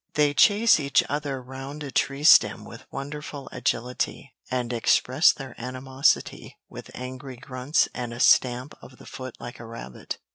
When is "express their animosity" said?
4.73-6.57